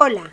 [0.00, 0.32] Hola,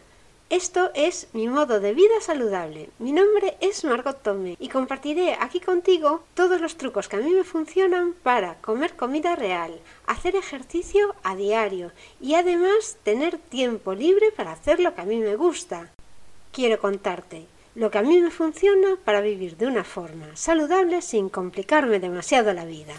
[0.52, 2.92] esto es mi modo de vida saludable.
[3.00, 7.32] Mi nombre es Margot Tome y compartiré aquí contigo todos los trucos que a mí
[7.32, 11.92] me funcionan para comer comida real, hacer ejercicio a diario
[12.22, 15.90] y además tener tiempo libre para hacer lo que a mí me gusta.
[16.52, 21.28] Quiero contarte lo que a mí me funciona para vivir de una forma saludable sin
[21.28, 22.94] complicarme demasiado la vida.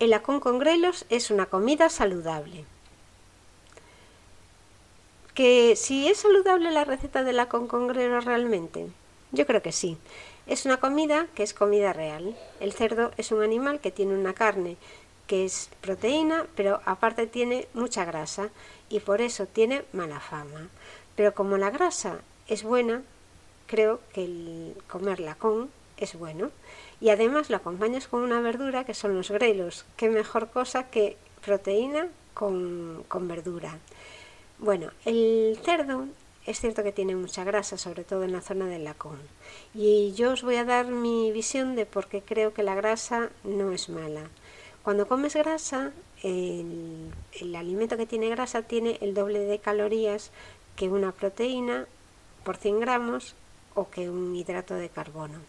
[0.00, 2.64] El acón con grelos es una comida saludable.
[5.34, 8.88] ¿Que si es saludable la receta del acón con grelos realmente?
[9.30, 9.96] Yo creo que sí.
[10.48, 12.36] Es una comida que es comida real.
[12.58, 14.76] El cerdo es un animal que tiene una carne
[15.28, 18.50] que es proteína, pero aparte tiene mucha grasa
[18.88, 20.68] y por eso tiene mala fama.
[21.14, 23.02] Pero como la grasa es buena,
[23.68, 26.50] creo que el comerla con es bueno
[27.04, 29.84] y además lo acompañas con una verdura que son los grelos.
[29.98, 33.76] Qué mejor cosa que proteína con, con verdura.
[34.58, 36.06] Bueno, el cerdo
[36.46, 39.18] es cierto que tiene mucha grasa, sobre todo en la zona del lacón.
[39.74, 43.28] Y yo os voy a dar mi visión de por qué creo que la grasa
[43.42, 44.22] no es mala.
[44.82, 50.30] Cuando comes grasa, el, el, alimento que tiene grasa tiene el doble de calorías
[50.74, 51.86] que una proteína
[52.44, 53.34] por 100 gramos
[53.74, 55.40] o que un hidrato de carbono.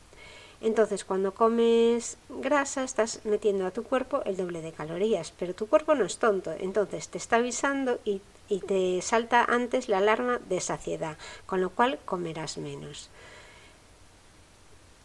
[0.62, 5.68] Entonces, cuando comes grasa, estás metiendo a tu cuerpo el doble de calorías, pero tu
[5.68, 8.22] cuerpo no es tonto, entonces te está avisando y,
[8.68, 13.10] te salta antes la alarma de saciedad, con lo cual comerás menos.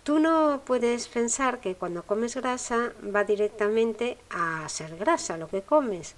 [0.05, 5.63] Tú no puedes pensar que cuando comes grasa va directamente a ser grasa lo que
[5.63, 6.15] comes.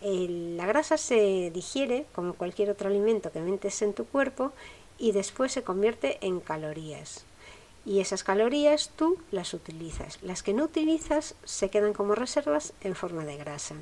[0.00, 4.52] La grasa se digiere como cualquier otro alimento que metes en tu cuerpo
[4.98, 7.24] y después se convierte en calorías
[7.84, 10.18] y esas calorías tú las utilizas.
[10.22, 13.74] Las que no utilizas se quedan como reservas en forma de grasa.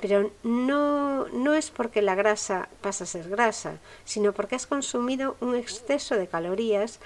[0.00, 5.36] Pero no, no es porque la grasa pasa a ser grasa, sino porque has consumido
[5.40, 7.00] un exceso de calorías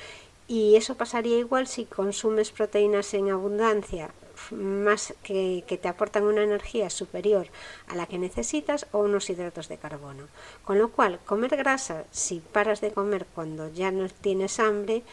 [0.49, 4.11] y eso pasaría igual si consumes proteínas en abundancia,
[4.51, 7.47] más que, que, te aportan una energía superior
[7.87, 10.27] a la que necesitas o unos hidratos de carbono.
[10.65, 15.05] Con lo cual, comer grasa, si paras de comer cuando ya no tienes hambre,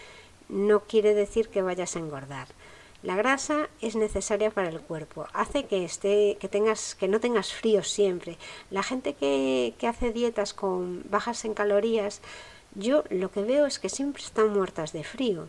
[0.50, 2.48] no quiere decir que vayas a engordar.
[3.04, 7.54] La grasa es necesaria para el cuerpo, hace que esté, que tengas, que no tengas
[7.54, 8.38] frío siempre.
[8.72, 12.22] La gente que, que hace dietas con bajas en calorías,
[12.74, 15.48] yo lo que veo es que siempre están muertas de frío.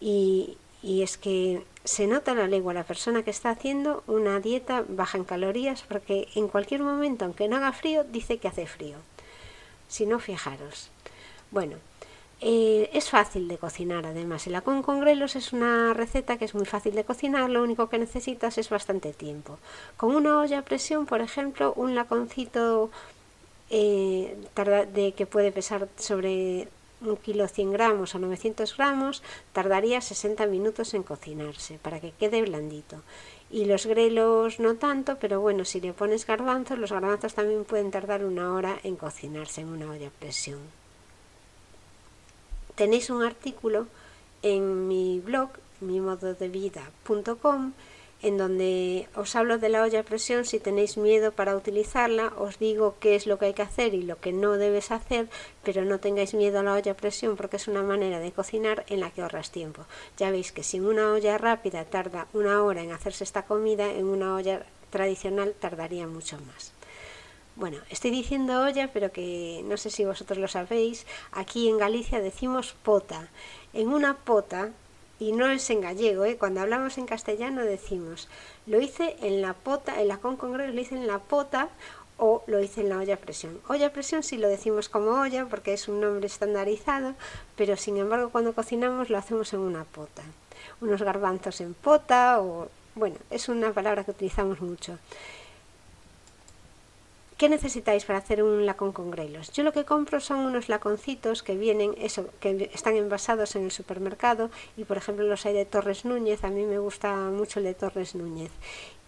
[0.00, 4.84] Y, y es que se nota la lengua la persona que está haciendo una dieta
[4.88, 8.96] baja en calorías porque en cualquier momento, aunque no haga frío, dice que hace frío.
[9.88, 10.90] Si no, fijaros.
[11.50, 11.76] Bueno,
[12.40, 14.46] eh, es fácil de cocinar además.
[14.46, 17.88] El acón con grelos es una receta que es muy fácil de cocinar, lo único
[17.88, 19.58] que necesitas es bastante tiempo.
[19.96, 22.90] Con una olla a presión, por ejemplo, un laconcito
[23.70, 24.36] eh,
[24.92, 26.68] de que puede pesar sobre
[27.00, 29.22] un kilo 100 gramos o 900 gramos
[29.52, 33.02] tardaría 60 minutos en cocinarse para que quede blandito
[33.50, 37.92] y los grelos no tanto pero bueno si le pones garbanzos los garbanzos también pueden
[37.92, 40.58] tardar una hora en cocinarse en una olla a presión
[42.78, 43.88] tenéis un artículo
[44.42, 45.50] en mi blog,
[45.80, 47.72] mimododevida.com,
[48.22, 52.60] en donde os hablo de la olla a presión, si tenéis miedo para utilizarla, os
[52.60, 55.28] digo qué es lo que hay que hacer y lo que no debes hacer,
[55.64, 58.84] pero no tengáis miedo a la olla a presión porque es una manera de cocinar
[58.88, 59.84] en la que ahorras tiempo.
[60.16, 64.06] Ya veis que si una olla rápida tarda una hora en hacerse esta comida, en
[64.06, 66.77] una olla tradicional tardaría mucho más.
[67.58, 72.20] Bueno, estoy diciendo olla, pero que no sé si vosotros lo sabéis, aquí en Galicia
[72.20, 73.26] decimos pota.
[73.72, 74.70] En una pota,
[75.18, 76.36] y no es en gallego, ¿eh?
[76.36, 78.28] cuando hablamos en castellano decimos,
[78.66, 81.68] lo hice en la pota, en la con congreso lo hice en la pota
[82.16, 83.60] o lo hice en la olla a presión.
[83.66, 87.14] Olla a presión sí lo decimos como olla porque es un nombre estandarizado,
[87.56, 90.22] pero sin embargo cuando cocinamos lo hacemos en una pota.
[90.80, 94.96] Unos garbanzos en pota o bueno, es una palabra que utilizamos mucho.
[97.38, 99.52] ¿Qué necesitáis para hacer un lacón con grelos?
[99.52, 103.70] Yo lo que compro son unos laconcitos que vienen, eso, que están envasados en el
[103.70, 107.66] supermercado y por ejemplo los hay de Torres Núñez, a mí me gusta mucho el
[107.66, 108.50] de Torres Núñez.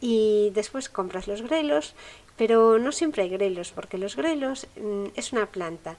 [0.01, 1.97] Y después compras los grelos,
[2.37, 5.97] pero no siempre hay grelos, porque los grelos mm, es una planta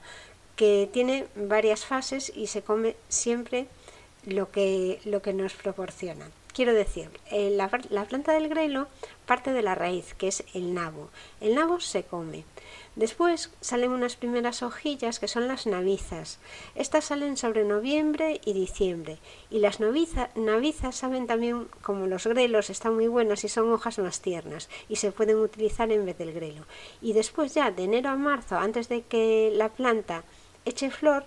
[0.56, 3.66] que tiene varias fases y se come siempre
[4.24, 6.30] lo que, lo que nos proporciona.
[6.54, 8.88] Quiero decir, eh, la, la, planta del grelo
[9.26, 11.08] parte de la raíz, que es el nabo.
[11.40, 12.44] El nabo se come,
[12.94, 16.38] Después salen unas primeras hojillas que son las navizas.
[16.74, 19.18] Estas salen sobre noviembre y diciembre.
[19.50, 24.20] Y las navizas saben también, como los grelos, están muy buenas y son hojas más
[24.20, 26.66] tiernas y se pueden utilizar en vez del grelo.
[27.00, 30.24] Y después ya de enero a marzo, antes de que la planta
[30.66, 31.24] eche flor,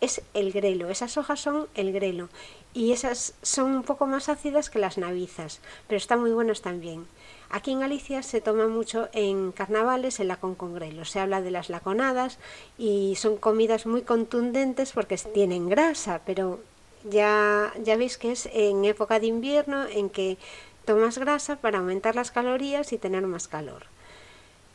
[0.00, 0.90] es el grelo.
[0.90, 2.28] Esas hojas son el grelo.
[2.74, 7.06] Y esas son un poco más ácidas que las navizas, pero están muy buenas también.
[7.48, 11.04] Aquí en Galicia se toma mucho en carnavales el lacón con grelo.
[11.04, 12.38] Se habla de las laconadas
[12.76, 16.60] y son comidas muy contundentes porque tienen grasa, pero
[17.04, 20.38] ya, ya veis que es en época de invierno en que
[20.84, 23.86] tomas grasa para aumentar las calorías y tener más calor.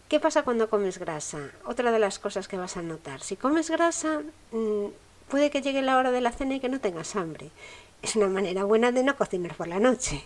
[0.07, 1.51] ¿Qué pasa cuando comes grasa?
[1.65, 3.21] Otra de las cosas que vas a notar.
[3.21, 4.21] Si comes grasa,
[4.51, 4.87] mm,
[5.31, 7.49] puede que llegue la hora de la cena y que no tengas hambre.
[8.01, 10.23] Es una manera buena de no cocinar por la noche.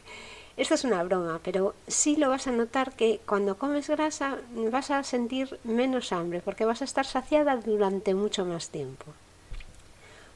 [0.58, 4.40] Esto es una broma, pero sí lo vas a notar que cuando comes grasa
[4.72, 9.06] vas a sentir menos hambre porque vas a estar saciada durante mucho más tiempo.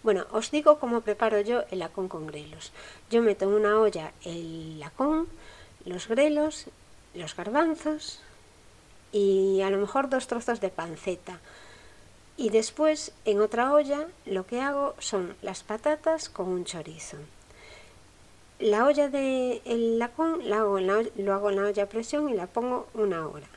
[0.03, 2.71] Bueno, os digo cómo preparo yo el lacón con grelos.
[3.09, 5.27] Yo meto en una olla el lacón,
[5.83, 6.65] los grelos,
[7.15, 8.21] los garbanzos
[9.11, 11.39] y a lo mejor dos trozos de panceta.
[12.39, 17.17] Y después en otra olla lo que hago son las patatas con un chorizo.
[18.59, 22.33] La olla de el lacón la hago lo hago en la olla a presión y
[22.33, 23.47] la pongo una hora.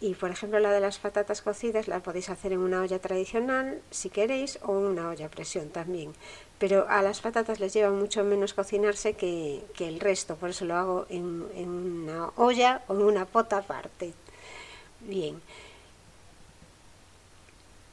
[0.00, 3.82] Y por ejemplo la de las patatas cocidas la podéis hacer en una olla tradicional
[3.90, 6.12] si queréis o en una olla a presión también.
[6.60, 10.64] Pero a las patatas les lleva mucho menos cocinarse que, que el resto, por eso
[10.66, 14.12] lo hago en, en una olla o en una pota aparte.
[15.00, 15.42] Bien.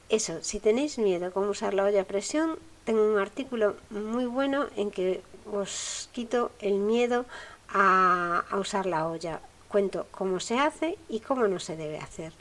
[0.08, 4.66] Eso, si tenéis miedo cómo usar la olla a presión, tengo un artículo muy bueno
[4.76, 5.20] en que
[5.52, 7.26] os quito el miedo
[7.68, 9.40] a, usar la olla.
[9.68, 12.32] Cuento cómo se hace y cómo no se debe hacer.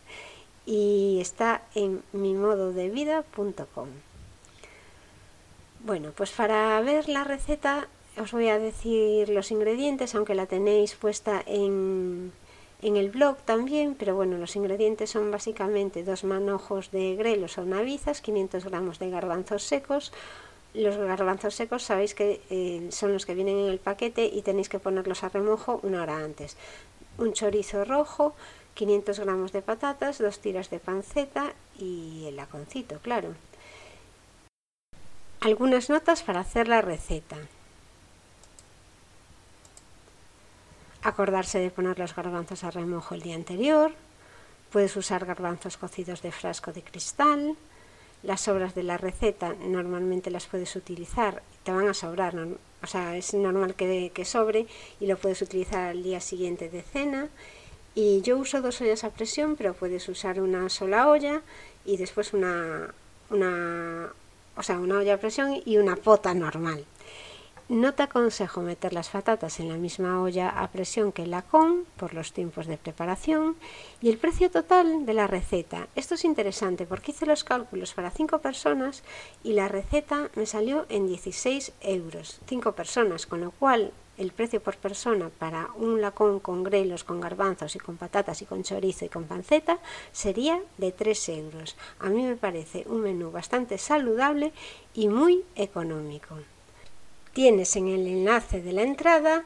[0.66, 3.90] Y está en mimododevida.com.
[5.84, 7.88] Bueno, pues para ver la receta
[8.20, 12.32] os voy a decir los ingredientes, aunque la tenéis puesta en,
[12.82, 17.66] en el blog también, pero bueno, los ingredientes son básicamente dos manojos de grelos o
[17.66, 20.12] navizas, 500 gramos de garbanzos secos,
[20.74, 24.70] los garbanzos secos sabéis que eh, son los que vienen en el paquete y tenéis
[24.70, 26.56] que ponerlos a remojo una hora antes.
[27.18, 28.36] Un chorizo rojo,
[28.76, 33.34] 500 gramos de patatas, dos tiras de panceta y el laconcito, claro.
[35.40, 37.38] Algunas notas para hacer la receta.
[41.08, 43.94] Acordarse de poner los garbanzos a remojo el día anterior.
[44.72, 47.56] Puedes usar garbanzos cocidos de frasco de cristal
[48.24, 53.16] las sobras de la receta normalmente las puedes utilizar, te van a sobrar, o sea,
[53.16, 54.66] es normal que, que sobre
[55.00, 57.30] y lo puedes utilizar al día siguiente de cena.
[57.96, 61.42] Y yo uso dos ollas a presión, pero puedes usar una sola olla
[61.86, 62.94] y después una,
[63.30, 64.12] una,
[64.56, 66.86] o sea, una olla a presión y una pota normal.
[67.70, 71.84] No te aconsejo meter las patatas en la misma olla a presión que el lacón
[71.98, 73.58] por los tiempos de preparación
[74.02, 75.90] y el precio total de la receta.
[75.94, 79.04] Esto es interesante porque hice los cálculos para 5 personas
[79.44, 82.40] y la receta me salió en 16 euros.
[82.48, 87.20] 5 personas, con lo cual el precio por persona para un lacón con grelos, con
[87.20, 89.78] garbanzos y con patatas y con chorizo y con panceta
[90.14, 91.76] sería de 3 euros.
[92.00, 94.54] A mí me parece un menú bastante saludable
[94.94, 96.38] y muy económico.
[97.38, 99.44] Tienes en el enlace de la entrada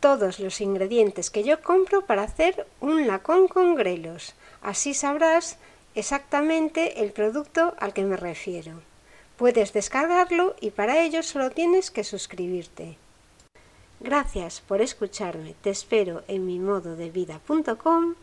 [0.00, 4.34] todos los ingredientes que yo compro para hacer un lacón con grelos.
[4.60, 5.56] Así sabrás
[5.94, 8.82] exactamente el producto al que me refiero.
[9.38, 12.98] Puedes descargarlo y para ello solo tienes que suscribirte.
[14.00, 15.54] Gracias por escucharme.
[15.62, 18.14] Te espero en mi modo de vida.com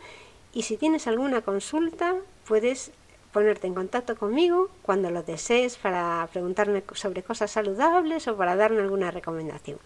[0.53, 2.13] y si tienes alguna consulta
[2.48, 2.91] puedes
[3.31, 8.81] ponerte en contacto conmigo cuando lo desees para preguntarme sobre cosas saludables o para darme
[8.81, 9.79] alguna recomendación.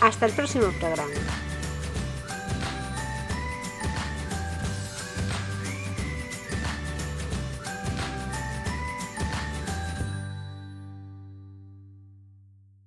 [0.00, 1.12] Hasta el próximo programa.